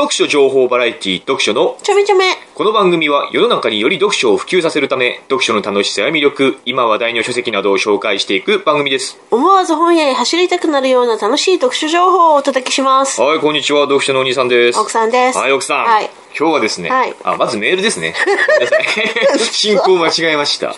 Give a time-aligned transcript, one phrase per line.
[0.00, 2.24] 読書情報バラエティ読書のちょめちょめ。
[2.54, 9.18] この番組は世の中により読書を普及させるため読書の楽しさや魅力今話題の書籍などを紹介していく番組です。
[9.30, 13.20] 思わず本屋へ走りたくなるような楽しい読書情報をお届けします。
[13.20, 13.82] はいこんにちは。
[13.82, 14.78] 読書のお兄さんです。
[14.78, 15.38] 奥さんです。
[15.38, 16.08] はい奥さん、はい。
[16.38, 17.14] 今日はですね、はい。
[17.22, 18.14] あまずメールですね。
[19.52, 20.74] 進行間違えました。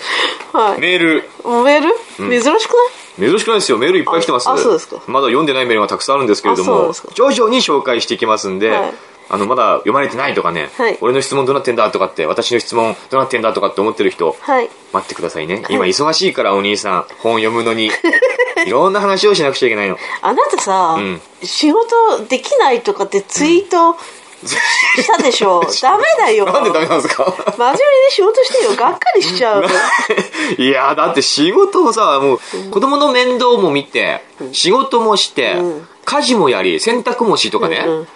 [0.52, 0.80] はい。
[0.80, 1.28] メール。
[1.44, 1.94] メール、
[2.40, 3.30] 珍しくない？
[3.30, 3.78] 珍しくないですよ。
[3.78, 4.48] メールいっぱい来てます。
[4.48, 10.98] まだ読んでないメールがたくさんあるんですけれども徐々に紹介していきますんで、はいあのまだ読まれてないとかね、はい。
[11.00, 14.68] 俺の質問どうなってんだとかって私の質問どうなってんだとかって思ってる人はい。
[14.92, 15.64] 待ってくださいね。
[15.70, 17.90] 今忙しいからお兄さん本読むのに
[18.66, 19.96] いろんな話をしなくちゃいけないの。
[20.20, 21.20] あなたさ、ん。
[21.42, 23.96] 仕事できないとかってツイート
[24.44, 25.62] したでしょ？
[25.80, 26.44] ダメだよ。
[26.44, 27.24] なんでダメなんですか？
[27.24, 27.78] 真面目に
[28.10, 28.74] 仕事してよ。
[28.76, 29.64] がっかりしちゃう。
[30.60, 35.88] いやだって仕事をさもう子供の面倒も見て仕事もして、うん。
[36.04, 38.08] 家事もやり洗濯もしとかね、うん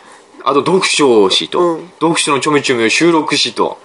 [0.49, 1.89] あと読書をしと、うん。
[2.01, 3.79] 読書のちょめちょめを収録しと、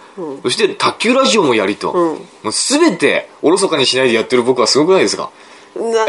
[0.44, 2.18] そして卓球ラジオもやりと、うん。
[2.44, 5.32] もう全ておろそかにしないでやってる僕はすごくないですか？
[5.76, 6.06] な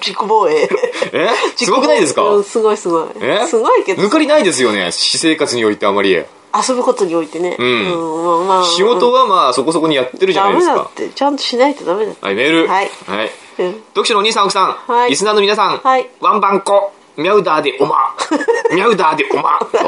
[0.00, 0.68] 自己防衛。
[1.12, 1.28] え。
[1.56, 2.22] すごくないですか？
[2.22, 3.08] うんすごいすごい。
[3.20, 3.46] え？
[3.48, 4.02] すごいけど。
[4.02, 6.12] 抜、かりないですよね私生活においてあまり。
[6.12, 6.26] 遊
[6.74, 7.56] ぶことにおいてね。
[7.56, 7.58] ん。
[7.58, 8.64] まあまあ。
[8.64, 10.74] 仕事はまあそこそこにやってるじゃないですか。
[10.74, 11.08] ダメだって。
[11.10, 12.24] ちゃんとしないとダメだって。
[12.24, 12.88] はいメールはい。
[13.06, 13.30] はい。
[13.58, 15.10] うん読書のお兄さん奥さん、はい。
[15.10, 16.08] リスナーの皆さん、はい。
[16.20, 17.96] ワンバンコミャウダーでおま
[18.72, 19.68] ミャウダーでおまと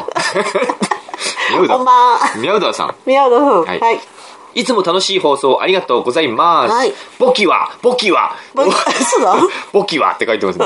[1.51, 2.41] ミャウダー。
[2.41, 2.95] ミャウダーさん。
[3.07, 3.61] 宮田さん。
[3.61, 4.01] ははい
[4.55, 4.61] い。
[4.61, 6.73] いつも楽しい放送ありがとうございます。
[6.73, 9.37] はいボキは、ボキは、ぼそうだ
[9.73, 10.65] ボキはって書いてますね。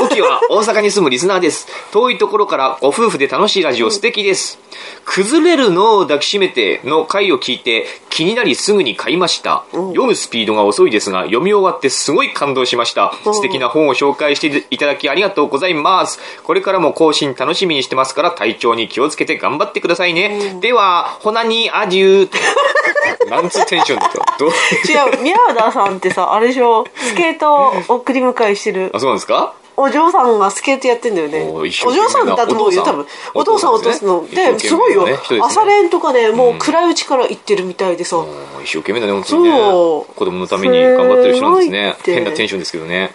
[0.00, 1.68] ボキは大阪に住むリスナーです。
[1.92, 4.58] 遠いところからご夫婦で楽しいラジオ素敵です。
[5.04, 9.64] 崩れるのを抱きしめての回を聞いて気になりすぐに買いました。
[9.72, 13.12] 読むスピードが遅いですが読み終わってすごい感動しました。
[13.24, 16.18] うん素敵な本を紹介していただきありがとうございます。
[16.42, 20.58] これからも更新楽しみにしてますから体調に気をつけて頑張ってくださいね。
[20.60, 23.42] では、ほなにアデューと。
[23.42, 24.18] なんつうテンションだと。
[24.38, 29.54] どう違う、宮田さんってさ、あれでしょ、スケートを送り迎えしてるあ、そうなんですか？
[29.80, 31.48] お嬢さんがスケートやってんだよね。
[31.52, 33.06] お嬢さんだと思うよ、多分。
[33.34, 34.52] おお父さん父さんですね落とすの。
[34.52, 35.06] で、すごいよ。
[35.42, 38.24] 朝練とかね、もう暗いうちから行ってるみたいでさ。
[38.62, 41.96] 一生懸命だね、本当に子供のために頑張ってる人なんですね。
[42.04, 43.12] 変なテンションですけどね。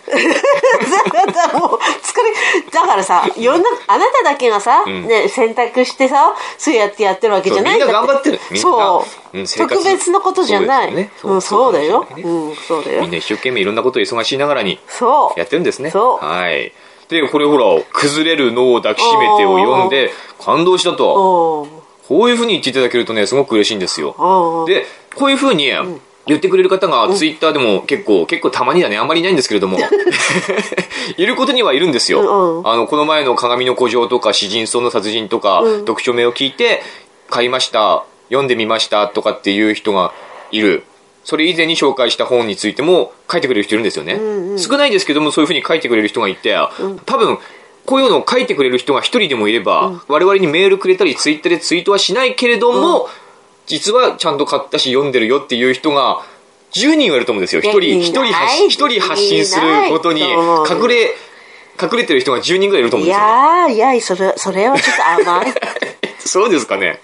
[1.26, 11.10] だからもう、疲れ、だからさ、世の中、あなただけがさ、んね、選択してさ、そうやってやってるわけじゃないみんな頑張ってるそう特別なことじゃない。
[11.42, 12.06] そうだよ。
[12.68, 13.12] そうだよみん。
[13.12, 15.40] な一生懸命いろんなことを忙しいながらにそう。
[15.40, 15.90] やってるんですね。
[15.90, 16.72] そうはい。
[17.10, 21.84] で、これほら、崩れる脳を抱きしめてを読んで、感動したと。
[22.08, 24.66] こういうふうに言っていただけるとね、すごく嬉しいんですよ。
[24.68, 25.72] で、こういうふうに
[26.26, 29.78] 言ってくれる方がツイッターでも結構、結構たまにだね、あんまりいないんですけれども、
[31.18, 32.64] いることにはいるんですよ。
[32.66, 36.82] あの、この前の鏡の古城とか、詩人村の殺人とか、うん読書名を聞いて、
[37.30, 40.14] 買いました、読んでみましたとかっていう人が
[40.52, 40.84] いる。
[41.24, 44.16] それ以前に紹介した本についても書いてくれる人いるんですよね。
[44.16, 46.56] んうん少ないですけども、そういうふうに書いてくれる人がいて、
[47.06, 47.40] 多分、
[47.86, 53.10] こういうのを書いてくれる人が一人でもいれば、我々にメールくれたり、ツイッターでツイートはしないけれども、
[53.66, 56.22] 実はちゃんと買ったし読んでるよっていう人が
[56.74, 57.62] 10人はいると思うんですよ。
[57.62, 61.16] 一人、いや一人発、一人発信することに隠れ、
[61.82, 63.26] 隠れてる人が10人ぐらいいると思うんいですよ。
[63.26, 65.54] やー、いや、それ、それはちょっと甘い。
[66.26, 67.02] そうですかね。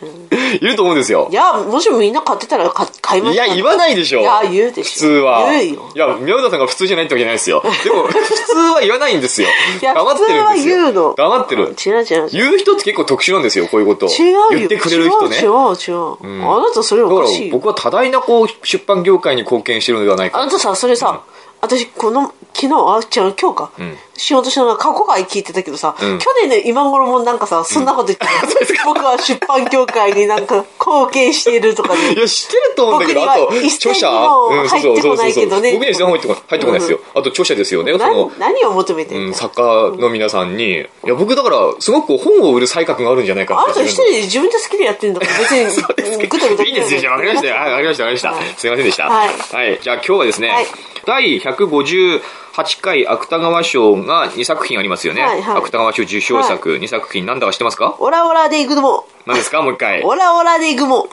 [0.62, 1.34] いると思うんですよい。
[1.34, 4.22] や、もしもみんな買ってたら買買いますいや、言わないでしょ。
[4.22, 4.92] いや、言うでしょ。
[4.92, 5.52] 普通は。
[5.52, 5.92] 言うよ。
[5.96, 7.64] いや、宮田さんが普通じゃないってわけじゃないですよ。
[7.84, 9.48] でも、普通は言わないんですよ。
[9.82, 10.76] いや、黙って普通はるんですよ。
[10.76, 11.14] 言うの。
[11.18, 11.64] 黙ってる。
[11.64, 12.30] 違う違う違う。
[12.32, 14.10] 言う人って結構特殊なんですよ、こういうことを。
[14.10, 14.50] 違うよ。
[14.52, 15.38] 言ってくれる人ね。
[15.38, 15.50] 違う違う
[15.80, 16.46] 違う。
[16.46, 17.54] あなたそれおだかからしいよ。
[17.54, 21.22] 僕は多大なこう出版業界に貢献してるのではないかあなたさ、それさ、
[21.62, 23.72] 私、この、昨日、あ、違う、今日か。
[23.82, 23.98] ん。
[24.20, 26.20] 仕事しながら過去回聞いてたけどさ、うん。
[26.20, 32.14] 去年の今頃もなんかさ、そんなこと言ってた、 僕は出版業界になんか貢献しているとかね。
[32.14, 34.10] いや、知ってると思うんだけど、あと、著者。
[34.10, 35.72] 入ってこないけどね。
[35.72, 36.44] 僕には一銭も入ってこない。
[36.50, 37.00] 入ってこないですよ。
[37.16, 37.94] あと、著者ですよね。
[37.94, 48.60] その何、何を求めてうんん、の作家の皆さんに、いや、僕だから、すごく本を売る才覚があるんじゃないかあなた一人で自分で好きでやってんだから、別に、ぐたぐたいいですよ、わかりましたわかりました、わかりました。
[48.60, 49.06] すいませんでした。
[49.06, 49.30] はい。
[49.30, 49.80] はい。
[49.82, 50.66] じゃあ、今日はですね、はい。
[51.06, 55.22] 第158回芥川賞が2作品ありますよね。
[55.22, 57.96] はいはい芥川賞受賞作、2作品なんだか知ってますか？
[58.00, 59.62] オラオラで行くも何ですか？
[59.62, 60.04] もう一回。
[60.04, 61.08] オラオラで行くも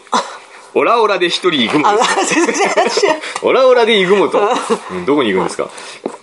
[0.74, 1.86] オラオラで一人行くも。
[3.42, 4.40] オラオラで行くもと。
[4.90, 5.70] うんどこに行くんですか？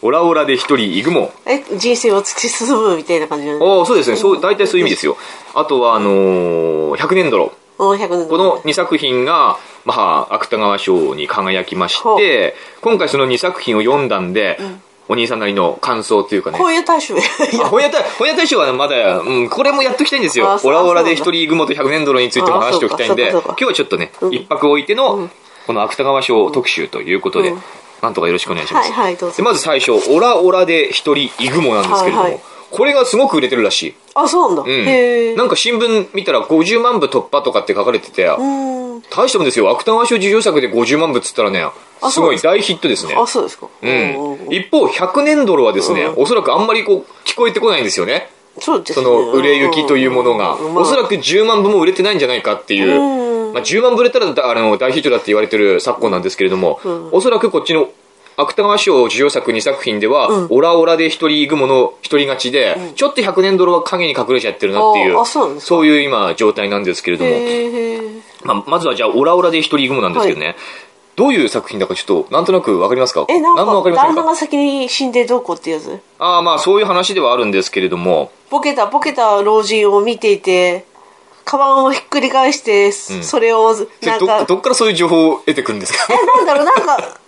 [0.04, 1.32] オラオラで一人行くも。
[1.46, 4.18] え、人生を突き進むみたいな感じああ、そうですね。
[4.18, 5.18] そう、大体そういう意味ですよ。
[5.56, 7.52] あとは、あのー、100年泥。
[7.78, 14.60] お100年この2作品が、まあ、芥川賞に輝きまほして、今回その2作品を読んだんで、
[15.10, 16.58] お兄さんなりの感想というかね。
[16.58, 17.16] 本屋大賞
[17.70, 20.60] 本屋大本屋大賞はまだ、うん、これもやっときたいんですよ。
[20.64, 25.30] オラオラで一人雲と100年ドルについても話しておきたいんで、今日はちょっとね、一泊置いての、
[25.68, 27.64] この芥川賞特集ということで、うん。
[28.02, 28.92] なんとかよろしくお願いします。
[28.92, 33.96] はいはいまず最初、オラオラで一人イグモなんですけれども、はいはいこれがすごく売れてるらしい。
[34.16, 35.36] あそうなんだ、うん。
[35.36, 39.02] なんか新聞見たら50万部突破とかって書かれてて、うん。
[39.12, 39.70] 大したもんですよ。
[39.70, 41.64] 芥川賞受賞作で50万部っつったらね、
[42.02, 43.16] あすごい大ヒットですね。
[43.16, 43.68] あそうですか。
[43.68, 44.52] ううんん。
[44.52, 46.24] 一方、100年ドルはですね、うん。
[46.24, 48.30] おそらくあんまりこう、聞こえてこないんですよね。
[48.60, 49.04] そうですね。
[49.04, 53.54] その売れ行きというものが、おそらく10万部も売れてないんじゃないかっていう、うん。
[53.54, 57.10] まあ、10万部売れたらだあの大ヒットだって言われてる昨今なんですけれども、ん。
[57.12, 57.90] おそらくこっちの
[58.38, 60.48] 芥川賞受賞作2作品では、うん。
[60.50, 65.68] オラオラで一人雲の一人勝ちで、ちょっと100年ドルは影に隠れちゃってるなっていうああそうなんですか？
[65.68, 70.56] そういう今状態なんですけれども、へえまあ、まずはじゃあオラオラで一人雲なんですけどね、
[71.16, 73.26] どういう作品だかちょっとなんとなくわかりますか？
[73.30, 74.16] えなん何もわかりませんか？
[74.16, 76.00] か旦那が先に死んでどうこうってやつ？
[76.20, 78.32] ああまあそういう話ではあるんですけれども。
[78.50, 80.86] ボケたボケた老人を見ていて
[81.46, 86.14] カバンをひっくり返して、それをそれなんかどどっからそういう情報を得てくるんですか？
[86.14, 87.20] えなんだろうなんか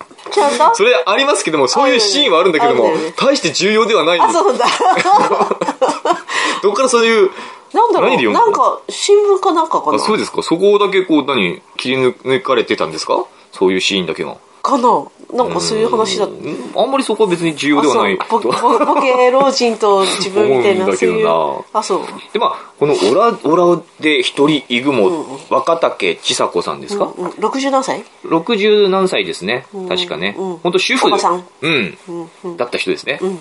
[0.73, 3.13] それありますけどもそういうシーンはあるんだけどもね。
[3.15, 4.65] 大して重要ではないあそうだ。
[6.61, 7.29] どっからそういう
[7.73, 9.97] なんだろ何で読むうなんか新聞かなんかかな？
[9.97, 10.41] あそうですか。
[10.43, 13.23] そこだけこう何切り抜かれてたんですか？
[13.51, 15.05] そういうシーンだけがかな？
[15.33, 16.27] なんかそういう話だ。
[16.75, 20.85] あんまりそこは別に重要ではないボボボケ老人と自分みたいな。
[20.85, 21.27] そういう
[21.73, 21.99] あそう
[22.31, 33.39] でまあこのオラオラで一人イグモ、若竹千佐子さんですか、うん、60何歳60何歳ですね確かね、うん本当主婦おばさんうんうんうんだった人ですね、うん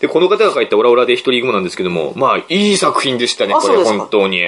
[0.00, 4.44] でこの方が書いた「オラオラで一人イグモ」なんですけどもまあいい作品でしたねこれ本当に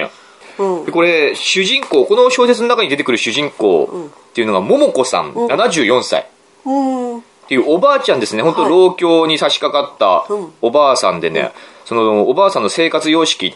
[0.59, 0.85] うん。
[0.85, 6.29] でこれ主人公この小説の中に出てくる主人公っていうのが桃子さん、74歳。
[6.65, 7.17] うん。
[7.19, 8.43] っていうおばあちゃんですね。
[8.43, 8.69] 本当はい。
[8.69, 9.97] 老境に差し掛かっ
[10.27, 10.53] たうん。
[10.61, 11.51] おばあさんでね、
[11.85, 13.53] そのおばあさんの生活様式っ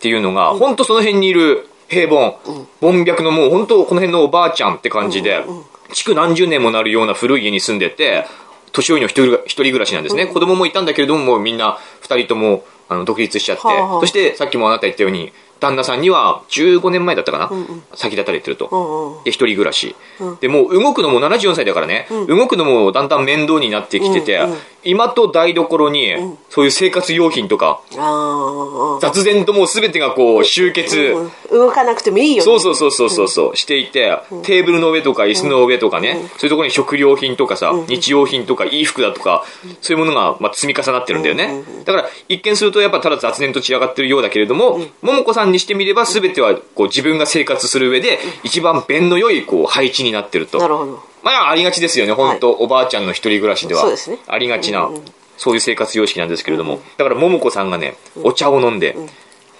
[0.00, 2.38] ていうのが、本当その辺にいる平凡、
[2.80, 5.44] 凡白のもう本当この辺のおばあちゃんって感じで、
[5.92, 8.24] 築何十年もなるような古い家に住んでて
[8.72, 14.00] 年寄りの一人一人暮らしなんですね、子供もいたんだけれどももうみんな二人ともあの独立しちゃって、はあはあ。
[14.00, 17.50] そしてさっきもあなた言ったように旦那さんには15年前だったかな、
[17.94, 19.24] 先立たれてると、うんうん。
[19.24, 19.94] で、一人暮らし。
[20.40, 26.12] で、もう動くのも74歳だからね、動くのもだんだん面倒になってきてて、うんうん今と台所に、
[26.50, 32.42] そういう生活用品とか、ああ雑然ともう全てがこう集結、うん動かなくてもいいよね。
[32.42, 39.44] そうそうそうそうそうそう、していて、テーブルの上とか椅子の上とかね、そういうところに食料品とかさ、日用品とか衣服だとか、
[39.80, 41.62] そういうものがまあ積み重なってるんだよね。
[41.84, 50.58] だから一見するとやっぱただ雑念と散らかってるようだけれども、桃子さんにしてみれば全てはこう自分が生活する上で一番便の良いこう配置になってると。
[50.58, 51.12] なるほど。
[51.22, 53.84] まあありがちですよね、本当、おばあちゃんの一人暮らしでは。
[54.26, 54.90] ありがちな、
[55.36, 56.80] そういう生活様式なんですけれども。
[56.96, 58.96] だから桃子さんがね、お茶を飲んで、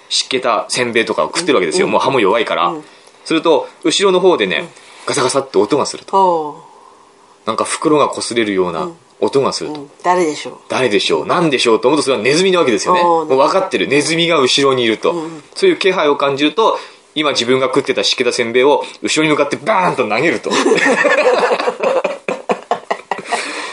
[0.09, 1.87] 湿気たせんべいとかを食ってるわけですよ。
[1.87, 2.75] もう歯も弱いから。
[3.25, 4.69] すると、後ろの方でね、
[5.06, 6.17] ガサガサって音がすると。
[6.17, 6.73] お
[7.47, 8.91] なんか袋が擦れるような
[9.23, 9.81] 音がすると。
[9.81, 10.59] うん誰でしょう？
[10.69, 11.27] 誰でしょう？
[11.27, 13.03] 何でしょうと思うとそれはネズミなわけですよね。
[13.03, 13.89] もう分かってる。
[13.89, 15.15] ネズミが後ろにいると。
[15.55, 16.79] そういう気配を感じると、
[17.15, 20.51] 今自分が食ってた湿気たせんべいを後ろに向かってバーンと投げると。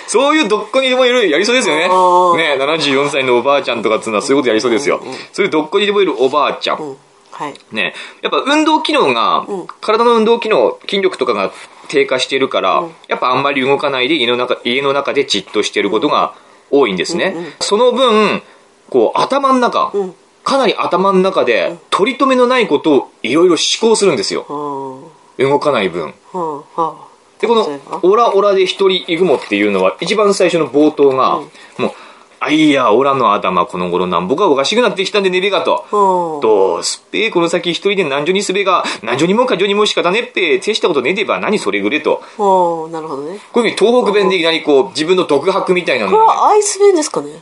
[0.07, 1.81] そういうどっこにでもいるやりそうですよね。
[1.83, 5.01] ねおー74歳のおばあちゃんとかっつうのはそういうことやりそうですよ。
[5.33, 6.97] そういうどっこにでもいるおばあちゃん。
[7.39, 7.55] うんはい。
[7.71, 9.45] ね、やっぱ運動機能が、
[9.81, 11.51] 体の運動機能筋力とかが
[11.87, 16.33] 低下しているから、やっぱあんまり動かないで家の中家の中でじっとしていることが
[16.69, 18.41] 多いんですね、その分
[18.89, 20.13] こう頭の中、ん。
[20.43, 24.45] かなり頭の中で取り留めのないことをいろいろ思考するんですよ。
[24.49, 26.13] うん動かない分。
[27.39, 31.39] でこのそういうの「オラオラで一人イグモ」っていうのは一番最初の冒頭が、
[31.77, 31.91] もう
[32.41, 35.85] 「あいやオラの頭この頃なんぼかおかしくなってきたんでねべが」と。
[35.91, 36.41] うん。
[36.41, 42.21] どうすっぺこの先一人で何女にすべが何女にも過剰にも仕方ねっぺ手したことねえでば何それぐれと。
[42.37, 43.39] うんなるほどね。
[43.51, 47.41] こういうふうに東北弁でいきなりこう自分の独白みたいなのこれはアイス弁ですかね。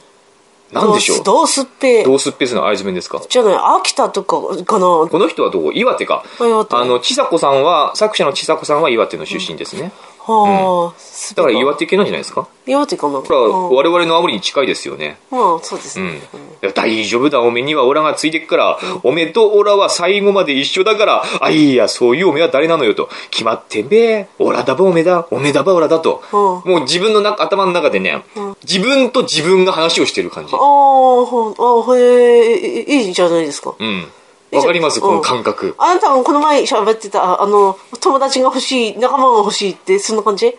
[0.72, 1.24] なんでしょう？
[1.24, 3.22] どうすっぺどうすっぺすの会津弁ですか？
[3.30, 5.08] じゃない秋田とかかな。
[5.10, 5.72] この人はどこ？
[5.72, 6.25] 岩手か。
[6.42, 6.75] あ岩手。
[6.75, 9.94] あの千佐子さんは作者の千佐子さんは岩手の出身ですね、
[10.27, 12.48] はあすっぺだから岩手系なんじゃないですか？
[12.65, 13.22] 岩手かな？
[13.22, 13.69] ほらうん。
[13.75, 15.17] 我々の青森に近いですよね。
[15.31, 16.07] まあそうですうん。
[16.13, 16.17] ね、
[16.63, 17.39] いや大丈夫だ。
[17.41, 23.10] おめにはオラがついてくから、おめとオラは最後まで一緒だからあいやそういうおめは誰なのよと。
[23.31, 24.27] 決まってんべ。
[24.39, 25.27] オラだばおめだ。
[25.31, 28.24] おめだばオラだと、うもう自分の中頭の中でね、
[28.63, 30.53] 自分と自分が話をしてる感じ。
[30.53, 33.75] あああへえいいじゃないですか。
[33.79, 34.07] うん
[34.51, 35.75] わかりますうんこの感覚。
[35.77, 40.48] あなたもこの前喋ってた、あの、友達が欲しい、仲間が欲しいって、そんな感じ？
[40.48, 40.51] い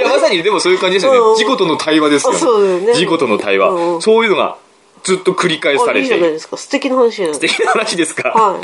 [0.00, 1.38] や、まさにでもそういう感じですようんね。
[1.38, 2.32] 事故との対話ですよ。
[2.32, 3.96] あそうだよね事故との対う話。
[3.98, 4.56] んそういうのが
[5.02, 6.22] ずっと繰り返さあいいじゃれている。
[6.22, 6.56] ないですか。
[6.58, 8.28] 素敵な話じゃない素敵な話ですか。
[8.30, 8.58] は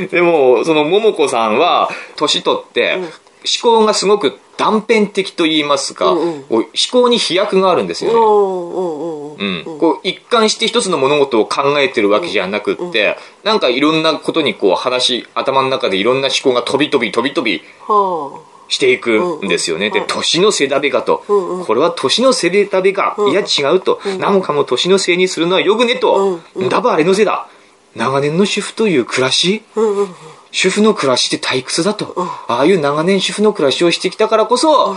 [0.00, 0.08] い。
[0.08, 2.98] でも、その桃子さんは、年取って、
[3.44, 6.44] 思考がすごく断片的と言いますか、うんうん。
[6.48, 8.16] 思考に飛躍があるんですよね。
[8.16, 9.72] うんうんうん。
[9.72, 20.08] うん、こう一貫して一つの物事を考えてるわけじゃなくって、なんかいろんなことにこう話頭の中でいろんな思考が飛び飛び飛び飛びはしていくんですよね、でうんうん。
[20.08, 21.66] 年のせだべがと、うんうん。
[21.66, 27.48] これは年のせだべが、いや違うと、何もかも年のせいにするのはよくねと、だばあれのせいだ。
[27.94, 29.80] 長年の主婦という暮らし、あ。
[29.80, 30.08] うんうん。
[30.50, 32.14] 主婦の暮らしって退屈だと、
[32.48, 34.96] ああいう長年主婦の暮らしをしてきたからこそ、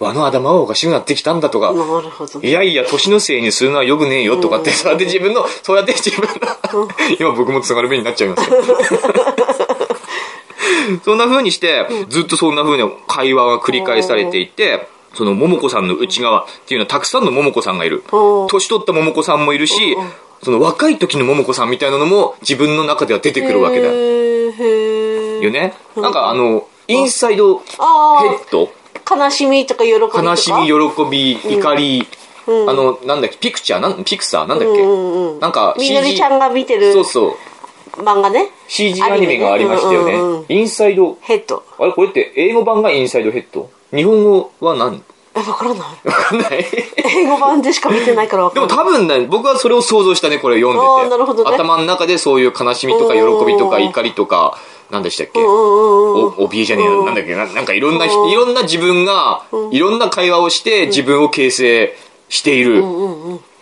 [0.00, 1.74] 和の頭はおかしくなってきたんだとか。
[2.42, 8.62] いやいや、年のせいにするのはよくねえよとかって、そうやって自分の、そうやって自分の、今僕もつがる目になっちゃいますけど。
[11.04, 18.02] そんな風にして、ずっとそんな風な会話が繰り返されていて、その桃子さんの内側っていうのはたくさんの桃子さんがいる。
[18.12, 18.46] うん。
[18.48, 19.96] 年取った桃子さんもいるし、
[20.42, 23.88] その若い時の桃子さんみたいなのも自分の中では出てくるわけだ。
[23.88, 25.50] よ。
[25.50, 25.74] ね？
[25.96, 28.70] なんかあの、インサイドヘあッド？
[29.08, 30.22] あ、悲しみとか喜びとか？
[30.22, 30.72] 悲しみ、喜
[31.10, 32.06] び、怒り、
[32.46, 33.80] あの、なんだっけ、ピクチャー？
[33.80, 34.46] なんピクサー？
[34.46, 37.36] なんだっけ、うんうんなんかみのりちゃんが見てるそうそ
[37.96, 38.00] う。
[38.02, 38.50] 漫画ね。
[38.68, 40.12] CG アニメがありましたよね。
[40.14, 40.46] うんうんうん。
[40.48, 41.64] インサイド、ヘッド。
[41.78, 41.92] あれ？
[41.92, 43.70] これって英語版がインサイドヘッド？
[43.94, 45.02] 日本語は何？
[45.34, 45.80] え、わからない。
[46.04, 46.66] わかんない。
[46.96, 48.84] 英語版でしか見てないからわかでもらない。
[48.86, 51.10] 多分ね、僕はそれを想像したね、これ読んであーて。
[51.10, 54.58] なるほどね頭の中でそういう悲しみとか喜びとか怒りとか、
[54.90, 55.38] 何でしたっけ？
[55.40, 56.44] うんうんうん。
[56.44, 57.36] お、怯えじゃねえな、なんだっけ？
[57.36, 61.96] な、なんかいろんな、いうんろんな自分が、いろんな会話をして自分を形成
[62.28, 62.82] している、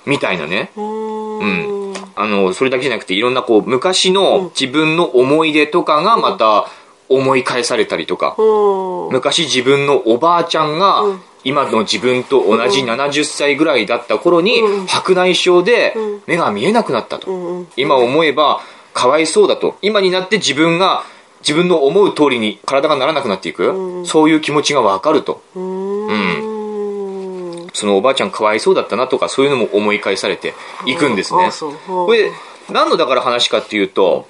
[0.07, 0.71] みたいなね。
[0.75, 1.95] うん。
[2.17, 6.67] あの、それだけじゃなくて、いろんなこう、昔の自分の思い出とかがまた
[7.11, 9.13] 思い返されたりとか、うん。
[9.13, 11.05] 昔自分のおばあちゃんが、
[11.45, 15.95] 今の自分と同じ70歳ぐらいだった頃に、白内障で
[16.27, 17.67] 目が見えなくなったと。
[17.77, 18.61] 今思えば、
[18.93, 19.77] かわいそうだと。
[19.83, 21.05] 今になって自分が、
[21.41, 25.41] 自分の思う通りに体がならなくなっていく、そういう気持ちがわかると。
[25.55, 27.69] うん。
[27.73, 30.55] そのおばあちゃんかわいそうだったなとか、そういうのも思い返されて
[30.87, 31.51] いくんですね。
[31.87, 32.33] これ、
[32.71, 34.27] 何のだから話かっていうと、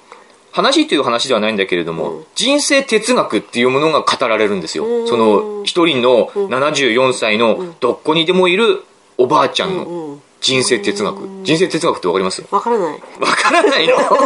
[0.51, 5.07] 話という話ではないんだけれども、人生哲学っていうものが語られるんですよ。
[5.07, 8.83] その一人の74歳のどこにでもいる
[9.17, 11.17] おばあちゃんの人生哲学。
[11.43, 12.43] 人生哲学ってわかります？
[12.49, 12.99] わからない。
[13.19, 13.95] わからないの？
[13.99, 14.17] わか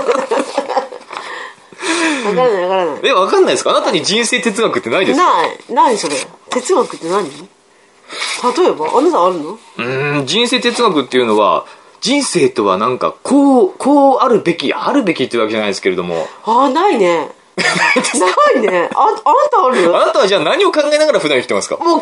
[2.30, 3.00] らないわからない。
[3.03, 3.72] え、わかんないですか？
[3.72, 5.25] あなたに人生哲学ってないですか？
[5.42, 5.60] ない。
[5.70, 6.15] 何それ。
[6.50, 7.25] 哲学って何？
[7.25, 9.51] 例えばあなたあるの？
[9.53, 11.65] うーん、人生哲学っていうのは、
[12.03, 17.29] 人生とはなんか、こう、こうあるべき、あるべきってわけじゃないですけれども、あ、ないね。
[17.55, 18.89] ないね。
[18.93, 19.15] あ、あな
[19.50, 19.95] たある？
[19.95, 21.75] あなたはじゃあ何を考えながら普段生きてますか？
[21.75, 22.01] わかんな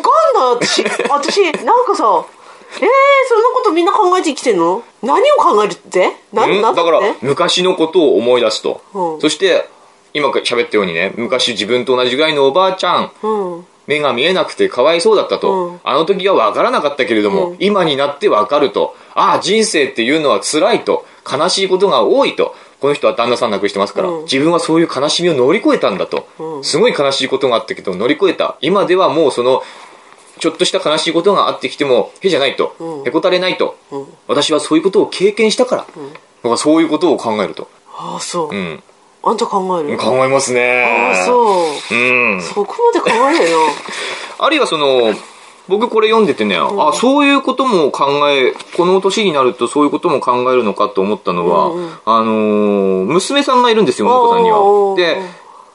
[0.56, 2.24] 私、 私、なんかさ、
[2.80, 2.88] えー、
[3.28, 4.82] そんなことみんな考えて生きてんの？
[5.02, 6.16] 何を考えるって？
[6.32, 6.60] な、うん？
[6.62, 9.20] なんだから昔のことを思い出すと、うん。
[9.20, 9.68] そして
[10.14, 13.12] 今喋ったようにね昔自分と同じぐらいのおばあちゃん。
[13.22, 13.66] うん。
[13.86, 15.80] 目が見えなくてかわいそうだったと、うん。
[15.84, 18.96] あの時は分からなかったけれども、今になって分かると。
[19.14, 21.06] ああ人生っていうのは辛いと。
[21.30, 22.54] 悲しいことが多いと。
[22.80, 24.22] この人は旦那さん亡くしてますから、うん。
[24.24, 26.64] 自分はそういう悲しみを乗り越えたんだと、うん。
[26.64, 28.56] すごい悲しいことがあったけど乗り越えた。
[28.60, 29.62] 今ではもうその
[30.38, 33.06] ちょっとした悲しいことがあってきてもへじゃないと、うん。
[33.06, 34.06] へこたれないと、うん。
[34.26, 35.86] 私はそういうことを経験したから、だ
[36.42, 38.48] からそういうことを考えると、ああ、そう。
[38.50, 38.82] うん、
[39.24, 41.94] あんた考える考えますねああ、そう。
[41.94, 43.56] うんそこまで考えないな。
[44.38, 45.14] あるいはその
[45.68, 55.22] 僕これ読んでてね、あそういうことも考えこの年になるとそういうことも考えるのかと思ったのは、うんうんあのー娘さんがいるんですよ桃子さんにはで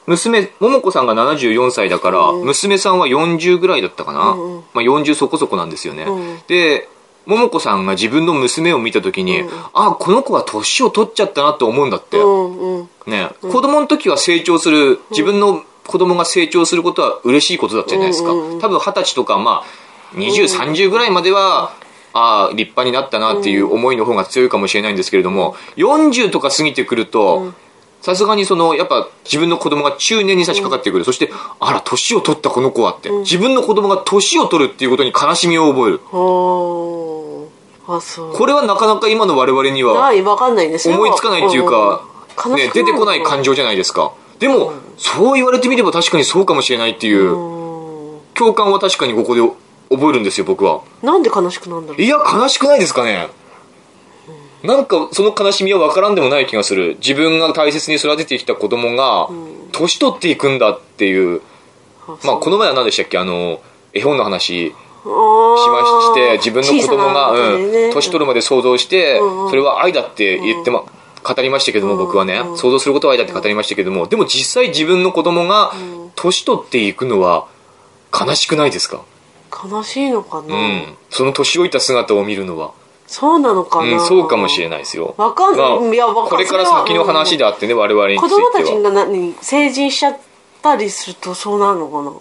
[0.06, 6.88] 娘桃子さんが74歳だから、娘さんは40ぐらいだったかな、うんうんまあ、40そこそこなんですよね、うんで
[7.28, 9.44] 桃子さんが自分の娘を見た時に、
[9.74, 12.88] あこの子は年を取っちゃったなって思うんだって、うんうん。
[13.06, 18.30] ね、子供の時は成長する、自分の子供が成長することは嬉しいことだったじゃないですか。
[18.30, 18.60] うんうんうん。
[18.60, 21.74] 多分二十歳とか、まあ、20、30ぐらいまでは、
[22.14, 27.52] ああ、立派になったなっていう思いの方が強いかもしれないんですけれども、40とか過ぎてくると、
[28.00, 31.04] さすがにその、やっぱ自分の子供が中年に差し掛かってくる。
[31.04, 36.00] そして、あら、年を取ったこの子はって、自分の子供が年を取るっていうことに悲しみを覚える。
[37.88, 38.32] あ、そう。
[38.32, 42.02] これはなかなか今の我々には、わかんな思いつかないっていうか、
[42.46, 44.12] うんね、出てこない感情じゃないですか。
[44.38, 47.58] でも、そう言われてみれば確かにそうかもしれないっていう、うん
[48.38, 49.42] 共感は確かにここで
[49.90, 50.82] 覚えるんですよ、僕は。
[51.02, 53.28] なんで悲しくなんだろういや、悲しくないですかね。
[54.62, 56.96] なんかその悲しみは分からんでもない気がする。
[57.00, 59.28] 自分が大切に育ててきた子供が
[59.72, 61.42] 年取っていくんだっていう、
[62.24, 63.18] まあこの前は何でしたっけ？
[63.18, 63.60] あの
[63.92, 64.74] 絵本の話。
[65.00, 70.84] しまして自分の子供が、うん、年取るまで想像して、それは愛だって言ってま、
[71.22, 75.72] 語りましたけども、僕はね、想像することは愛だって語りましたけども、でも実際自分の子供が
[76.16, 77.46] 年取っていくのは
[78.12, 79.02] 悲しくないですか？
[79.64, 80.96] 悲しいのかな、うん。
[81.08, 82.72] その年老いた姿を見るのは。
[83.08, 85.14] そうなのかな、うん、そうかもしれないですよ。
[85.16, 88.40] わかんないまあいやわかんこれから先の話であってね、我々については。
[88.40, 90.18] 子供たちが何成人しちゃっ
[90.62, 92.12] たりするとそうなるのかな。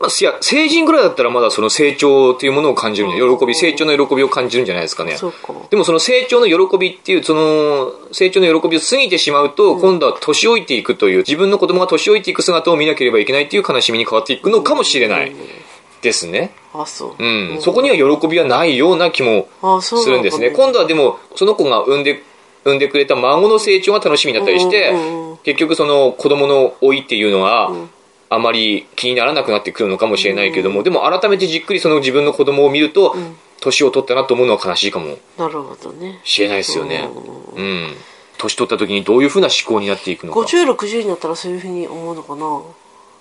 [0.00, 5.16] まあ、いや成人ぐらいだったらまだその成長というものを感じるんじゃ喜び成長の喜びを感じるんじゃないですかね。
[5.18, 5.52] そうか。
[5.68, 15.32] でもその成長の喜びっていうその成長の喜びを過ぎてしまうと、今度は年老いていくという自分の子供が年老いていく姿を見なければいけないっていう悲しみに変わっていくのかもしれない
[16.02, 16.52] ですね。
[16.72, 17.22] あそう。
[17.22, 19.48] うん、そこには喜びはないような気も
[19.80, 20.50] するんですね。
[20.50, 22.22] 今度はでもその子が産んで
[22.64, 24.92] 産んでくれた孫の成長が楽しみになったりして、
[25.44, 27.72] 結局その子供の老いっていうのは、
[28.28, 33.16] あまり気にならなくなってくるのかもしれないけども、でも改めてじっくりその自分の子供を見ると、
[33.60, 36.20] 年を取ったなと思うのは悲しいかもなるほどね。
[36.24, 37.08] しれないですよね。
[37.56, 37.94] うん。
[38.38, 40.40] 年取った時にどういうふうな思考になっていくのか。
[40.40, 42.62] 5060になったらそういうふうに思うのかな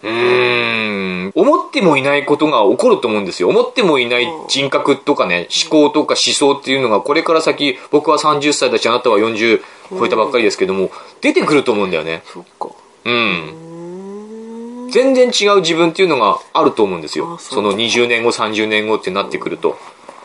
[0.03, 1.31] うーん。
[1.35, 3.49] 思ってもいないことが起こると思うんですよ。
[3.49, 10.91] 思ってもいない人格とかね思考とか思想っていうのがこれから先僕は30歳だしあなたは40超えたばっかりですけども
[11.21, 12.23] 出てくると思うんだよね。
[12.25, 12.69] そっか。
[13.05, 14.89] うん。
[14.91, 17.35] 全然違う自分っていうのがあると思うんですよ。
[17.35, 17.63] あそそう。
[17.63, 19.77] の20年後30年後ってなってくると。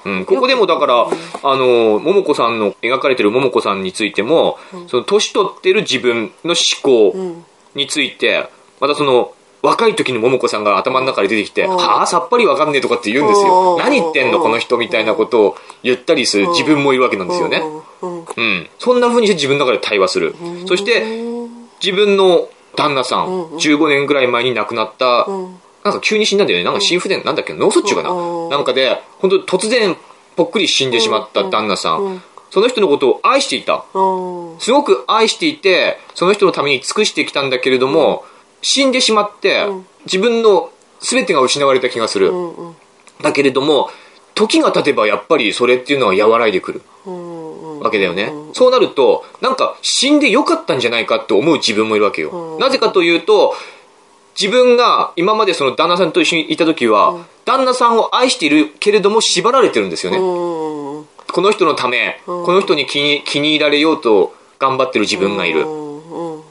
[0.04, 1.06] うん、ここでもだから、
[1.42, 7.36] あの、桃子さんの、描かれてる桃子さんについても、その年取ってる自分の思考
[7.74, 8.46] について、
[8.80, 9.32] またその、
[9.64, 11.76] 若い時の桃子さんが頭の中で出てきて、うん。
[11.76, 13.72] はあ、さっぱりわかんねえとかって言うんですよ。
[13.72, 13.78] うん。
[13.78, 17.62] 何言ってんの、この人みたいなことを言ったりする自分もいるわけなんですよね。
[18.02, 18.68] うん。
[18.78, 20.36] そんな風にして自分の中で対話する。
[20.66, 21.04] そして、
[21.82, 25.26] 自分の旦那さん、15年ぐらい前に亡くなった、
[25.82, 26.64] なんか急に死んだんだよね。
[26.64, 28.10] なんか心不全、なんだっけ、脳卒中かな？
[28.10, 28.48] うん。
[28.50, 29.96] なんかで、本当突然、
[30.36, 32.22] ぽっくり死んでしまった旦那さん。
[32.50, 33.84] その人のことを愛していた。
[33.94, 34.60] うん。
[34.60, 38.24] すごく愛していて、その人のために尽くしてきたんだけれども、
[38.64, 39.66] 死んでしまって、
[40.06, 42.30] 自分の全てが失われた気がする。
[42.30, 42.76] うんうん
[43.22, 43.90] だけれども、
[44.34, 48.32] 時が経てばやっぱりそれっていうのは和らいでくるうんうんわけだよね。
[48.52, 52.58] そうなると、なんか死んでよかったんじゃないかって思う自分もいるわけよ。
[52.58, 53.54] なぜかというと、
[54.38, 60.18] 自分が今までその旦那さんと一緒にいた時は、旦那さんを愛しているけれども縛られてるんですよね。
[60.18, 65.83] うんうんこの人のため、この人に気に気に入られようと頑張ってる自分がいる。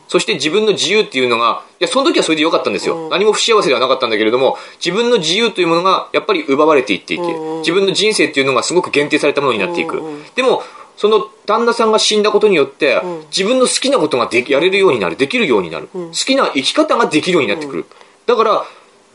[0.08, 3.10] そして自分の自由っていうのが、いや、その時はそれでよかったんですよ。
[3.10, 7.24] 何も不幸せではなかったんだけれども、自分の自由というものがやっぱり奪われていっていて、
[7.60, 10.02] 自分の人生っていうのがすごく限定されたものになっていく。
[10.36, 10.64] でも、
[10.98, 15.90] その旦那さんが死んだことによって、自分の好きなことができやれるようになる、できるようになる。
[15.94, 17.86] 好きな生き方ができるようになってくる。
[18.26, 18.66] だから、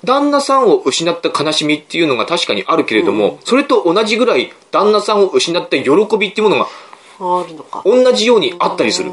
[0.04, 6.68] 旦那さんを失った悲しみっていうのが確かにあるけれども、それと同じぐらい旦那さんを失った喜びっていうものが
[7.84, 9.10] 同じようにあったりする。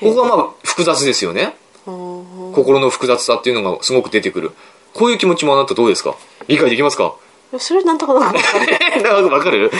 [0.00, 1.54] ここがまあ複雑ですよね。
[1.86, 4.52] うん心の複雑さっていうのがすごく出てくる。
[4.94, 6.16] こういう気持ちもあなたどうですか？
[6.48, 7.14] 理解できますか？
[7.58, 8.38] それなんとかなんか
[9.02, 9.70] なんかわかる？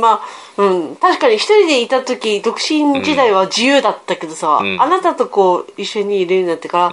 [0.00, 6.92] まあ、うん、確かに一人でいた時独身時代は自由だったけどさ、んあなたとこう一緒にいるようになってか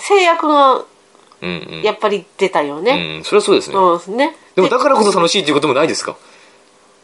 [0.00, 0.84] 制約が
[1.42, 2.84] うんやっぱり出たようん。
[2.84, 3.16] ね。
[3.18, 3.76] うん、それはそうですね。
[3.76, 4.36] うん、ね。
[4.56, 6.16] でもだからこそ楽しいっていうこともないですか？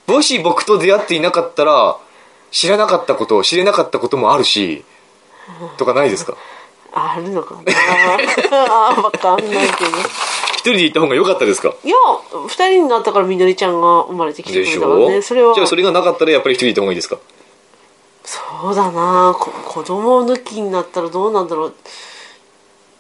[0.07, 1.97] もし僕と出会っていなかったら、
[2.51, 4.85] 知らなかったこと、知れなかったこともあるし、
[5.77, 6.37] とかないですか？
[6.93, 7.61] あるのかな。
[8.69, 9.91] あーわかんないけど。
[10.57, 11.73] 一人で行った方が良かったですか？
[11.85, 11.95] いや、
[12.49, 15.09] 二人になったからみのりちゃんが生まれてきてくれたからょ？
[15.11, 15.23] ね。
[15.23, 17.19] それは、じゃあそれがなかったらやっぱり一人で行った方がいいですか？
[18.25, 19.37] そうだな。
[19.39, 21.75] こ子供抜きになったらどうなんだろう。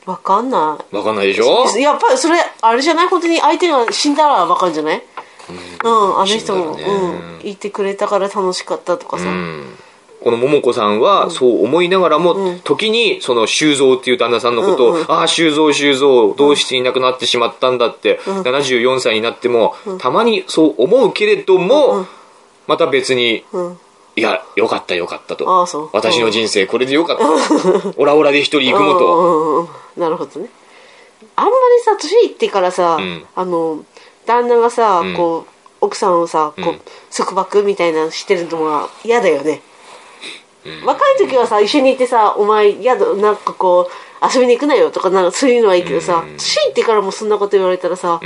[0.04, 0.96] わかんない。
[0.96, 1.66] わかんないでしょ？
[1.78, 3.08] やっぱりそれあれじゃない？
[3.08, 5.02] 本当に相手が死んだらわかるんじゃない？
[5.48, 5.52] う
[5.88, 6.84] ん、あの人も、ね。
[6.84, 9.78] うん、いてくれたから楽しかったとかさ、うん
[10.26, 22.08] この桃子さんはそう思いながらも、時にその修造っていう旦那さんのことを、ああ修造修造どうしていなくなってしまったんだって、74歳になっても、たまにそう思うけれども、
[22.66, 23.78] また別に、ん。
[24.16, 25.46] いやよかったよかったと。
[25.92, 27.24] 私の人生これでよかった
[27.96, 30.50] オラオラで一人行くもと、なるほどね。
[31.36, 33.24] あんまりさ年いってからさ、ん。
[33.36, 33.84] あの
[34.26, 35.14] 旦那がさ、ん。
[35.14, 35.50] こう
[35.82, 36.80] 奥さんをさこう、うん。
[37.16, 39.62] 束縛みたいなのしてるのが嫌だよね、
[40.84, 48.20] 若い時はさ一緒にいてさ「お前嫌だなんかこう遊びに行くなよ」とかなんかそういうのはいいけどさ、年いってからもそんなこと言われたらさ、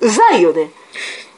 [0.00, 0.70] うざいよね。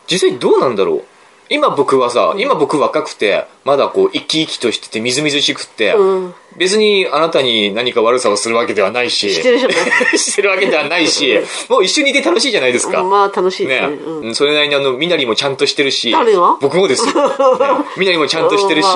[0.07, 1.05] 実際どうなんだろう？
[1.49, 9.75] 今僕はさ、今僕若くて、まだこう、生き生きとしてて、みずみずしくって、うん別にあなたに何か悪さをするわけではないし、してるで
[10.19, 11.38] してるわけではないし、
[11.69, 13.03] もう一緒にいて楽しいじゃないですか。
[13.03, 13.88] まあ楽しいですね。
[13.88, 13.99] ね。
[14.05, 14.21] うん。
[14.21, 16.14] うんそれなりにあの、みなりもちゃんとしてるし、
[16.61, 17.14] 僕もですよ。
[17.59, 17.85] ね。
[17.97, 18.88] みなりもちゃんとしてるし。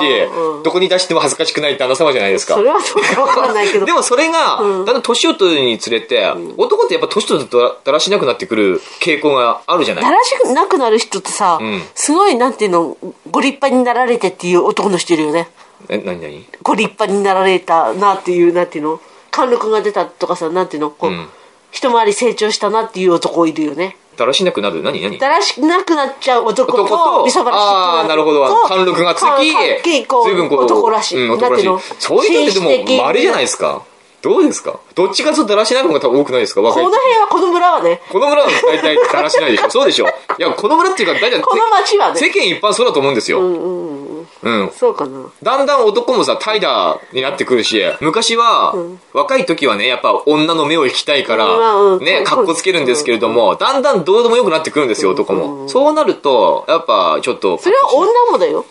[0.63, 2.55] どこに出しても恥ずかしくない旦那様じゃないですか。
[2.55, 2.63] そ。
[2.63, 3.85] れはどうかわからないけど。
[3.85, 3.93] で。
[3.93, 10.03] もそれが、だんだん年を取るにつれて、男ってやっぱ年取るとだらしなくなってくる傾向があるじゃない？
[10.03, 11.83] だらしくなくなる人ってさ、ん。
[11.95, 12.97] すごいなんていうの
[13.29, 15.49] ご立派になられてっていう男の人いるよね
[15.89, 18.99] え、なになにご立派になられたなっていうなんていうの？
[19.31, 20.91] 貫禄が出たとかさなんていうの？
[20.91, 21.27] こう、うん。
[21.71, 23.95] 一回り成長したなっていう男いるよね。
[24.17, 24.83] だらしなくなる？
[24.83, 25.17] 何何？
[25.17, 28.45] だらしなくなっちゃう男と男と、ああ、なるほど。
[28.67, 29.25] 貫禄がつき、
[29.85, 31.65] 随分こう、男らしい、うん、男らしい。
[31.97, 33.83] そういうのってでも、稀じゃないですか。
[34.21, 34.79] どうですか？
[34.95, 36.61] どっちかとだらしない方が多分多くないですか？
[36.61, 38.01] この辺はこの村はね。
[38.11, 39.69] この村は大体だらしないでしょ。
[39.71, 40.07] そうでしょ。
[40.07, 43.39] いや、この村っていうか大体、この町は世ね間一般そうだと思うんですよ。
[43.39, 44.00] うんうん
[44.43, 44.61] うん。
[44.61, 44.71] うん。
[44.71, 45.25] そうかな。
[45.43, 48.75] だんだん男もさ、怠惰になってくるし、昔は、
[49.13, 52.03] 若い時はね、やっぱ女の目を引きたいから、うんうん。
[52.03, 55.67] ね、格好つけるんですけれども、だんだんどうでもよくなってくるんですよ、男も。
[55.67, 58.65] そうなると、やっぱちょっと、それは女もだよ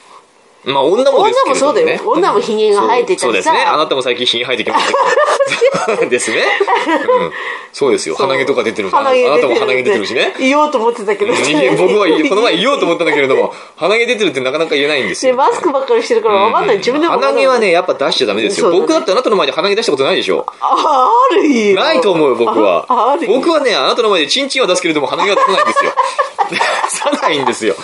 [0.64, 3.64] まあ女もですけれども、ね、女もそうだよ女もひげが生えてたりさそうそうですね。
[3.66, 6.11] あなたも最近ひげ生えてきましたけど。
[6.11, 6.42] ですね。
[6.87, 7.33] うん。
[7.73, 8.14] そうですよ。
[8.16, 10.35] 鼻毛とか出てるし、あなたも鼻毛出てるしね。
[10.38, 15.37] 言おうと思ってたけどうん僕はこの前言おうと思ったんだけれども、鼻毛出てるってなかなか言えないんですでよ。
[15.37, 18.70] マスクばっかりしてるから分かんない自分でも鼻毛はね、やっぱ出しちゃダメですよ。
[18.70, 20.44] 僕だってあなたの前で鼻毛出したことないでしょ。
[20.61, 22.87] ああるよないと思うよ、僕は
[23.27, 25.92] 僕はね、あなたの前でチンチンは出すけれども、鼻毛は出さないんですよ。
[26.51, 26.57] 出
[26.90, 27.75] さないんですよ。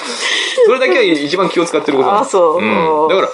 [0.67, 2.37] それだけは一番気を使ってることなんです。
[2.37, 3.09] あそうん。
[3.09, 3.29] だから、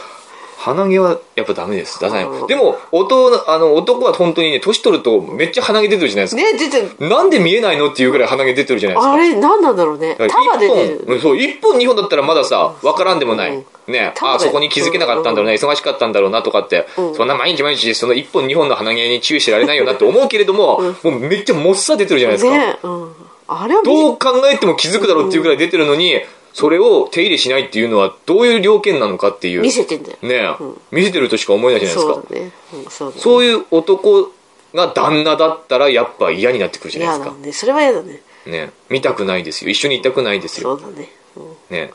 [0.62, 1.98] 鼻毛はやっぱダメです。
[1.98, 2.44] 出さなうん。
[2.44, 2.46] い。
[2.46, 6.42] でも、男、あの、男は本当にね、年取るとめっちゃ鼻毛出てるじゃないですか。
[6.42, 7.08] ね出てる。
[7.08, 9.12] なんで見えないのっていうぐらい鼻毛出てるじゃないですか。
[9.12, 10.16] あれ何なんだろうね。
[10.16, 11.20] 束でる。
[11.20, 13.64] そう、一本二本だったらまださ、わからんでもない。
[13.88, 22.56] ね、あそこに気づけなかったんだろうな、忙しかったんだろうなとかって、そんな毎日毎日その一本二本の鼻毛に注意してられないよなって思うけれども、もうめっちゃもっさ出てるじゃないですか。
[22.56, 23.12] ねうん。
[23.48, 26.20] あれどう考えても気づくだろうっていうぐらい出てるのに、
[26.52, 29.62] それを手入れしないっていうのはどういう条件なのかっていう。
[29.62, 30.56] 見せてんだよね
[30.90, 32.14] 見せてるとしか思えないじゃないですか。
[32.14, 34.32] そうだねうんそうだねそういう男
[34.74, 37.34] が旦那だったらやっぱ嫌になってくるじゃないですか。
[37.34, 39.70] 嫌だねそれは嫌だねね見たくないですよ。
[39.70, 40.78] 一緒にいたくないですよ。
[40.78, 41.90] そうだねうんね、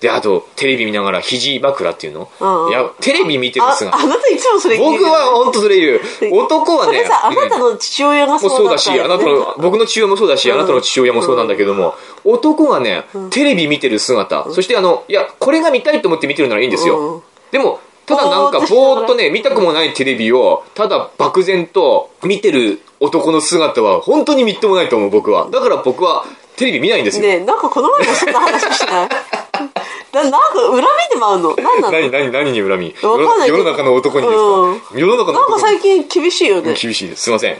[0.00, 2.70] であとテレビ見ながら肘枕っていうの、うんうん。
[2.70, 6.00] いやテレビ見てるあ姿あなたいつもそれ言う僕は本当それ言う。
[6.34, 17.22] 男はねあなたうんの父親がそうだったそうだし、あなたの、僕の父親もそうだし、あなたの父親もそうなんだけども、男がね、テレビ見てる姿、そしてあの、いや、これが見たいと思って見てるならいいんですうんよ。
[17.50, 25.48] でも、ただなんかぼーっとね、見たくもないテレビを、ただ漠然と見てる男の姿は、本当にみっともないと思う、僕は。
[25.50, 26.24] だから僕は、
[26.56, 27.22] テレビ見ないんですよ。
[27.26, 29.08] ねえなんかこの前もそんな話してない？
[30.12, 31.56] ななんか恨みでもあるの？
[31.56, 31.92] 何なの？
[31.92, 32.94] 何、何、何に恨み？
[33.02, 33.58] わかんないけど。
[33.58, 34.36] 世の中の男にです
[34.94, 34.98] か？
[34.98, 36.74] 世の中のなんか男に最近厳しいよね。
[36.74, 37.22] 厳しいです。
[37.24, 37.58] すいません。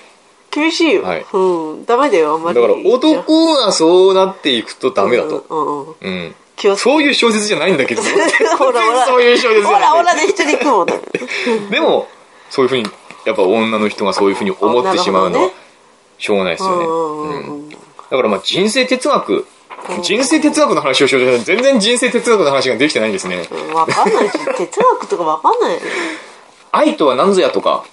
[0.51, 1.27] 厳しいよ、はい。
[1.33, 1.39] う
[1.77, 1.85] ん。
[1.85, 2.61] ダメだよあんまり。
[2.61, 5.45] だから男がそうなっていくとダメだと。
[5.49, 5.95] うんうんうん。
[6.01, 6.35] うん。
[6.57, 8.03] 気をつけ そういう小説じゃないんだけど。
[8.03, 8.09] ほ
[8.73, 9.07] らほら。
[9.07, 10.95] そういう小説じほらほゃないらで一人行くもんね
[11.71, 12.09] でも、
[12.49, 12.85] そういうふうに、
[13.27, 15.51] やっぱ女の人がそういうふうに思ってしまうのは
[16.19, 16.87] しょうがないですよね。
[16.87, 17.69] うん。
[17.69, 17.77] だ
[18.17, 19.47] からまあ人生哲学、
[20.03, 23.47] 人生哲学の話をしようと全然人生哲学の話ができてないんですね。
[23.51, 24.29] うんわかんない。
[24.29, 25.79] し哲学とかわかんない。
[26.73, 27.85] 愛とは何ぞやとか、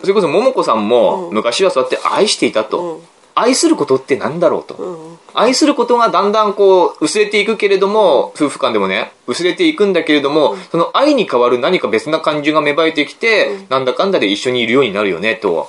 [0.00, 2.96] それこそ桃子さんも昔はそうやって愛していたと。
[2.96, 3.02] うん。
[3.34, 4.74] 愛することって何だろうと。
[4.74, 5.18] うん。
[5.32, 15.68] 愛することがだんだんこう薄れていくけれども夫婦間でもね薄れていくんだけれども、その愛に代わる何か別な感情が芽生えてきて、なんだかんだで一緒にいるようになるよねと、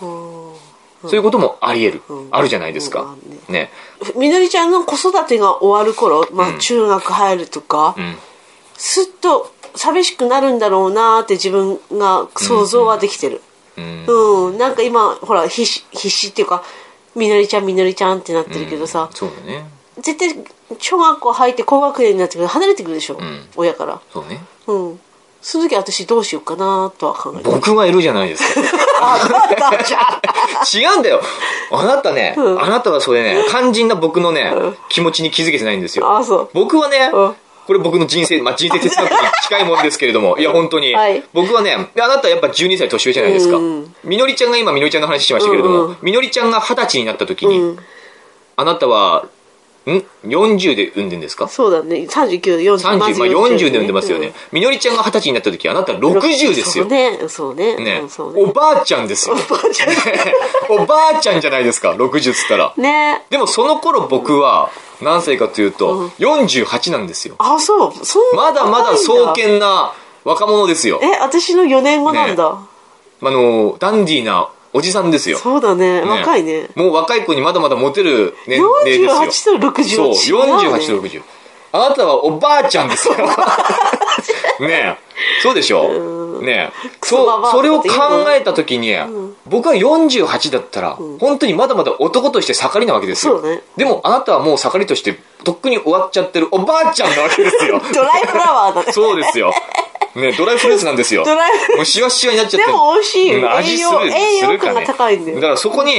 [1.02, 2.28] そういうこともあり得る、うん。
[2.32, 3.16] あるじゃないですか、
[3.48, 3.54] うん。
[3.54, 3.72] ね。
[4.16, 8.18] みのりちゃんの子育てが終わる頃、まあ、中学入るとか、うん。
[8.78, 13.42] すっと寂しくなるんだろうなーって自分が想像はできてる。
[13.78, 14.06] うん。
[14.06, 16.64] うん、なんか今ほら必死必死っていうか
[17.16, 19.66] みのりちゃんみのりちゃんってなってるけどさ、そうだね。
[19.98, 20.44] 絶対
[20.80, 23.48] 小学校入って高学年になってくる離れてくるでしょ、ん。
[23.56, 24.02] 親から。
[24.12, 24.44] そうね。
[24.68, 25.00] うん
[25.42, 28.62] その時私どうしようかなとは考えてる僕がいるじゃないですか。
[29.02, 30.22] あなたじゃあ
[30.72, 31.22] 違うんだよ。
[31.72, 32.62] あなたね、うん。
[32.62, 34.52] あなたはそれね肝心な僕のね、
[34.90, 36.16] 気持ちに気づけてないんですよ。
[36.16, 36.50] あそう。
[36.54, 37.36] 僕はね、うん。
[37.66, 40.94] これ僕の人生、まあ、人生哲学に 近いもんですけれども、いや、本当に。
[40.94, 41.24] はい。
[41.34, 43.58] 僕はね、であなたやっぱ12歳年上じゃないですか。
[43.58, 43.96] うん。
[44.04, 47.80] みのりちゃんが今、みのりちゃんの話しましたけれどもうんうん、みのりちゃんが二十歳になった時に、うん。
[48.58, 49.26] あなたは、
[49.90, 51.48] ん ?40 で産んでんですか？
[51.48, 52.08] そうだね。
[52.10, 54.34] 39、40、30、まあ40で産んでますよねうん。
[54.52, 56.92] みのりちゃんが20歳になった時あなた60ですよそう。
[56.92, 57.76] ね、そうね。
[57.78, 58.04] ね
[58.36, 59.36] おばあちゃんですよ。
[59.40, 59.90] おばあちゃん
[60.70, 62.74] おばあちゃんじゃないですか、60っつったら。
[62.78, 63.26] ね。
[63.30, 64.70] でもその頃僕は
[65.02, 67.36] 何歳かというと、48なんですよ。
[67.40, 68.06] あ、そう。
[68.06, 71.00] そんなまだまだ壮健な若者ですよ。
[71.02, 72.60] え、私の4年後なんだ。
[73.24, 75.38] あの、ダンディーなおじさんですよ。
[75.38, 76.02] そうだね。
[76.02, 76.70] ね若いね。
[76.76, 79.58] もう若い子にまだまだモテる年齢ですよ。
[79.58, 81.22] 48と60そう、は違うね48と60。
[81.72, 83.16] あなたはおばあちゃんですよ。
[84.60, 84.98] ねえ。
[85.42, 85.90] そうでしょ？
[86.42, 86.90] ねえ。
[87.04, 87.90] そそれを考
[88.30, 88.96] えた時に、
[89.46, 93.42] 僕は48だったら、本当にまだまだ男として盛りなわけですよ。
[93.78, 97.82] でもあなたはもう盛りとして、とっくに終わっちゃってるおばあちゃんなわけですよ。
[97.94, 98.92] ドライフラワーだね。
[98.92, 99.54] そうですよ。
[100.16, 101.24] ねドライフルーツなんですよ。
[101.24, 105.94] ドライフもうシワシワになっちゃってでも美味しいようん味する栄養栄養価が高いんだよだからそこに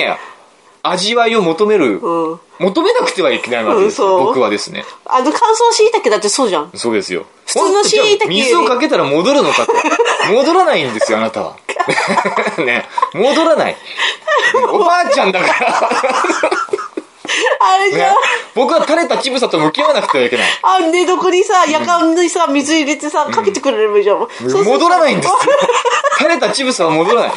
[0.83, 2.40] 味わいを求める、うん。
[2.59, 4.01] 求めなくてはいけないわけです。
[4.01, 4.27] よ、うんそう。
[4.27, 4.85] 僕はですね。
[5.07, 6.71] あの、乾燥椎茸だってそうじゃん。
[6.75, 7.27] そうですよ。
[7.47, 9.73] 普通の椎茸より本当じゃあ水をかけたら戻るのかと。
[10.33, 11.57] 戻らないんですよあなたは。
[12.64, 12.88] ね。
[13.14, 13.77] 戻らない。
[14.71, 15.90] おばあちゃんだから
[17.61, 18.11] あれじゃん。
[18.11, 18.16] ね
[18.55, 24.18] 僕は垂れた乳房と向き合わなくてはいけないあ、寝床にさ、夜間にさ、水入れてさ、かけてくれればいいじゃん。
[24.18, 25.38] そうすると戻らないんですよ
[26.18, 27.35] 垂れた乳房は戻らないね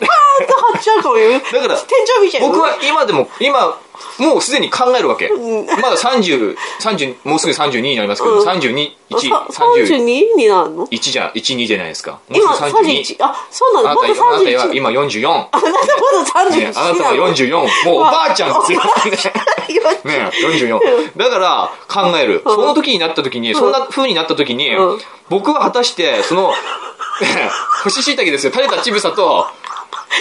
[0.00, 1.30] パーンと張っちゃうかもよ。
[1.32, 2.48] だから天井見ちゃうよ。
[2.48, 3.78] 僕は今でも今
[4.18, 10.88] もうすでに考えるわけ、まだ30、30もうすぐ32になりますけど、うん32、1、さ31 32になるの？
[10.90, 12.20] じゃ、1、2じゃないですか。
[12.28, 13.16] もう今すぐ32 31。
[13.20, 14.74] あ、そうなあなたあなたは31。
[14.74, 15.28] 今44。
[15.30, 15.70] あなたま
[16.44, 17.56] だ31ね、あなたは44。
[17.56, 18.80] もうおばあちゃんですよ。
[20.04, 21.18] ねね44。
[21.18, 22.42] だから考える。
[22.44, 26.50] その時になった時に、そんな風になった時にうん、僕は果たして、その、
[27.20, 27.50] ね
[27.82, 28.52] 干し椎茸ですよ。
[28.52, 29.46] 垂れた乳房と、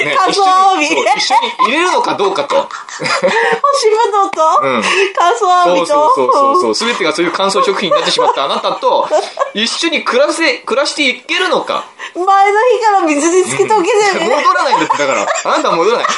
[0.05, 2.55] ね、カツ一緒に、オ帯そう一緒に入れるのかどうかと。
[2.55, 4.83] 干しぶどうと、うん
[5.17, 6.75] 乾燥アワビと、そうそうそうそう。
[6.75, 9.09] すべてがそういう乾燥食品になってしまったあなたと、
[9.53, 11.85] 一緒に暮らせ、暮らしていけるのか。
[12.15, 14.43] 前の日から水につけておけない戻ね。
[14.43, 15.27] らないんだって、だから。
[15.45, 16.07] あなたは戻らない。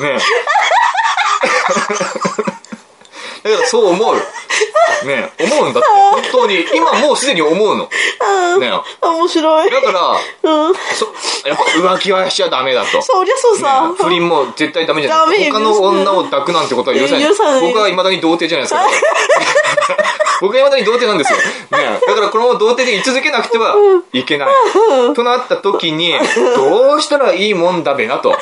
[0.00, 0.20] ねえ。
[3.44, 3.50] ねえ。
[3.50, 4.14] だからそう思う。
[5.06, 5.88] ねえ、思うんだって。
[5.88, 6.64] 本当に。
[6.74, 7.88] 今もうすでに思うの。
[8.58, 9.06] ねえ。
[9.06, 9.70] 面白い。
[9.70, 10.74] だから、うん。
[10.74, 11.06] そ
[11.48, 13.00] やっぱ浮気はしちゃダメだと。
[13.02, 13.88] そりゃそうさ。
[13.88, 18.80] ね、不倫も絶対ダメじゃない他の女を抱くなんてことは許さない僕は未だに童貞じゃないですか
[20.40, 23.74] 僕は未だに童貞なんですよ、ね、だからこのまま童貞で居続けなくては
[24.12, 24.48] いけない
[25.14, 26.14] となった時に
[26.56, 28.36] どうしたらいいもんだべなと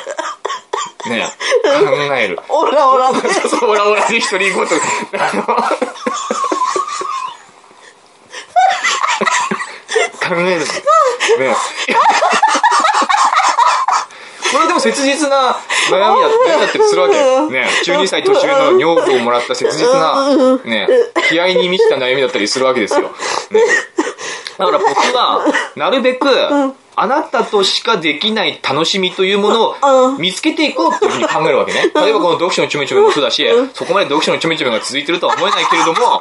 [1.09, 1.29] ね。
[1.63, 2.39] 考える。
[2.49, 3.21] オラオラね。
[3.49, 4.75] そうオラオラで一人ごと。
[5.17, 5.43] あの
[10.29, 10.59] 考える。
[10.59, 10.65] ね。
[14.51, 15.55] これでも切実な
[15.91, 17.15] 悩みだ悩みだったりするわけ。
[17.53, 20.87] ね、12歳年上の女房をもらった切実な、ね、
[21.29, 23.01] 気合に満ちた悩みだったりするわけですよ。
[23.51, 23.61] ね、
[24.57, 26.27] だから僕は、なるべく、
[27.01, 31.91] あなたとしかできない楽しみというものを見つけていこうっていうふうに考えるわけね。
[31.95, 36.19] 例えばこの読書のちょめちょめもそうだし、そこまで読書のちょめちょめが続いてるとは思えないけれども、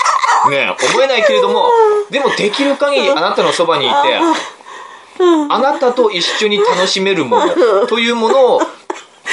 [0.50, 1.68] ね、思えないけれども、
[2.10, 3.94] でもできる限りあなたのそばにいて、
[5.20, 8.66] あなたと一緒に楽しめるものというものを見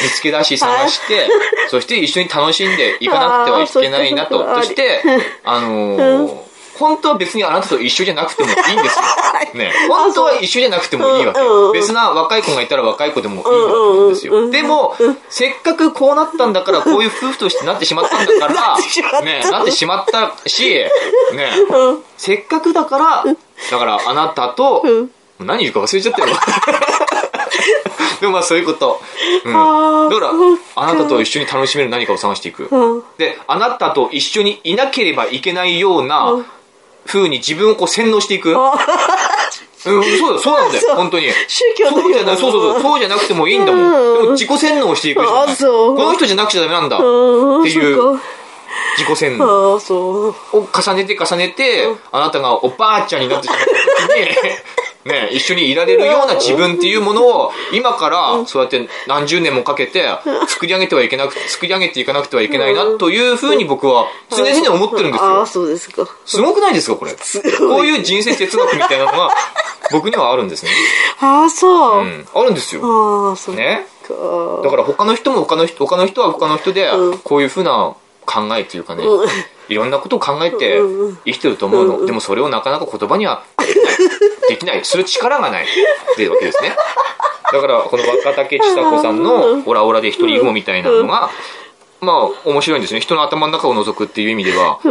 [0.09, 1.27] つけ出し探して、
[1.69, 4.43] そして一緒に楽しんでいかなくてはいけないなと。
[4.55, 5.01] そして、
[5.43, 9.05] あのー本当は別にあなたと一緒じゃなくてもいいんですよ。
[9.53, 11.39] ね、本当は一緒じゃなくてもいいわけ。
[11.73, 14.49] 別な若い子がいたら若い子でもいいわけなんですよ。
[14.49, 14.95] でも、
[15.29, 18.77] せっかくこうなったんだから、こういう夫婦としてなってしまったんだか な
[19.11, 20.69] らね、なってしまったし、
[21.33, 21.51] ね、
[22.17, 23.23] せっかくだから、
[23.71, 24.83] だからあなたと、
[25.39, 26.35] 何言うか忘れちゃったよ。
[28.19, 29.01] でもまあそういうこと。
[29.43, 29.53] うん、
[30.09, 30.31] だから、
[30.75, 32.67] あなたと一緒に楽しめる何かを探していく。
[32.71, 33.03] うん。
[33.17, 36.45] で、あなたと一緒にいなければいけないような
[37.05, 38.49] 風に自分をこう洗脳していく。
[38.49, 38.55] うん、
[39.77, 41.27] そうだよ、そうなんだよ、本当に。
[41.47, 43.83] 宗教のそうじゃない、そうそうそう、そうじゃなくてもいいんだもん。
[43.83, 44.21] うん。
[44.21, 45.53] でも自己洗脳をしていくしかない。
[45.53, 45.95] あそう。
[45.95, 46.97] この人じゃなくちゃダメなんだ。
[46.97, 47.61] うん。
[47.61, 48.19] っていう
[48.97, 49.75] 自己洗脳。
[49.75, 49.79] を
[50.53, 53.65] 重ねて重ねて、あなたがおばあちゃんになってしまった
[54.07, 54.27] 時に、
[55.05, 60.03] ね、一緒にいられるような自分っていうものを、今からそうやって何十年もかけて
[60.47, 65.45] 作り上げてはいけなく、作り上げていかなくてはいけないなというふうに僕は常々思ってるんですああ、よ。
[65.45, 66.07] そうですか。
[66.25, 67.11] すごくないですか、これ。
[67.13, 67.17] こ
[67.81, 69.29] ういう人生哲学みたいなのが
[69.91, 70.71] 僕にはあるんですね。
[71.21, 72.03] ああ、そうう。
[72.03, 72.27] ん。
[72.33, 72.81] あるんですよ。
[72.83, 73.55] ああ、そう。
[73.55, 73.85] ね。
[74.07, 74.13] か。
[74.63, 77.93] だから他の人も他の人、他の人は他の人でうん、こういうふうな
[78.25, 79.29] 考えっていうかね、うん。
[79.67, 80.79] いろんなことを考えて
[81.25, 82.05] 生きてると思うの。
[82.05, 83.43] でもそれをなかなか言葉には
[84.49, 84.85] できない。
[84.85, 85.65] する力がない。
[85.65, 85.67] っ
[86.15, 86.75] ていうわけですね。
[87.51, 91.29] だから、この若竹千佐子さんのオラオラで一人雲みたいなのが、
[92.01, 92.99] まあ面白いんですね。
[92.99, 94.79] 人の頭の中を覗くっていう意味では。
[94.81, 94.89] す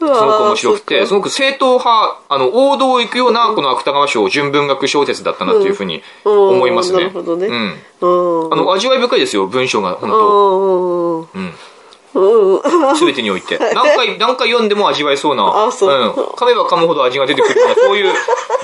[0.00, 6.98] すごく面白くて、すごく正統派、あの、王道を行くような、この芥川賞純文学小説だったなっていうふうに思いますね。
[6.98, 7.46] うんなるほどね。
[7.46, 7.54] うん。
[8.44, 8.52] うん。
[8.54, 11.28] あの、味わい深いですよ、文章が、本当。
[11.34, 11.54] うん
[12.14, 12.56] うん。
[12.56, 13.58] うんすべてにおいて。
[13.58, 15.66] 何回、何回読んでも味わえそうな。
[15.66, 16.10] あそううん。
[16.10, 18.12] 噛めば噛むほど味が出てくるような、そういう、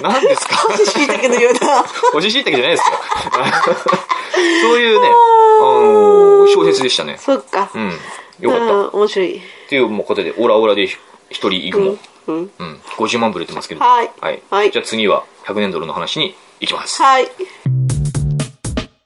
[0.02, 0.56] 何ですか？
[0.76, 1.82] しいたけのような
[2.12, 2.96] 干し椎茸じゃないですよ。
[4.62, 7.16] そういうね、あの小説でしたね。
[7.18, 7.92] そっかうん。
[8.40, 8.64] よかった。
[8.64, 10.98] うん面白いっていうもうことで、オラオラで一
[11.30, 11.96] 人イグモ。
[12.28, 12.80] うんうん。
[12.98, 13.84] 50万部売れてますけど。
[13.84, 14.42] はいはい。
[14.50, 17.00] はいじゃあ次は100年ドルの話に行きます。
[17.02, 17.28] はい